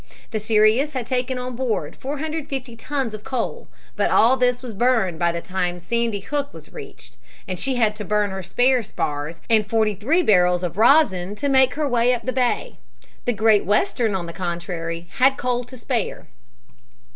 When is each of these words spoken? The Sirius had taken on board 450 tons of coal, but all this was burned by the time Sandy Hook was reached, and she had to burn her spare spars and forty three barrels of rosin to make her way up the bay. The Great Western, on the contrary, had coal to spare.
The 0.31 0.39
Sirius 0.39 0.93
had 0.93 1.05
taken 1.05 1.37
on 1.37 1.55
board 1.55 1.95
450 1.95 2.75
tons 2.75 3.13
of 3.13 3.23
coal, 3.23 3.67
but 3.95 4.09
all 4.09 4.35
this 4.35 4.63
was 4.63 4.73
burned 4.73 5.19
by 5.19 5.31
the 5.31 5.41
time 5.41 5.77
Sandy 5.79 6.21
Hook 6.21 6.51
was 6.51 6.73
reached, 6.73 7.17
and 7.47 7.59
she 7.59 7.75
had 7.75 7.95
to 7.97 8.03
burn 8.03 8.31
her 8.31 8.41
spare 8.41 8.81
spars 8.81 9.41
and 9.47 9.67
forty 9.69 9.93
three 9.93 10.23
barrels 10.23 10.63
of 10.63 10.75
rosin 10.75 11.35
to 11.35 11.47
make 11.47 11.75
her 11.75 11.87
way 11.87 12.15
up 12.15 12.25
the 12.25 12.33
bay. 12.33 12.79
The 13.25 13.33
Great 13.33 13.63
Western, 13.63 14.15
on 14.15 14.25
the 14.25 14.33
contrary, 14.33 15.07
had 15.17 15.37
coal 15.37 15.63
to 15.65 15.77
spare. 15.77 16.25